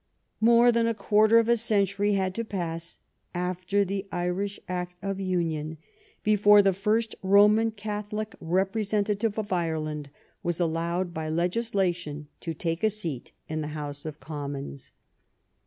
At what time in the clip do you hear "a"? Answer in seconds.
0.87-0.95, 1.47-1.55, 12.83-12.89